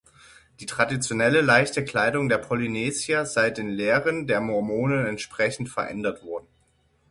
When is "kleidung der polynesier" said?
1.85-3.27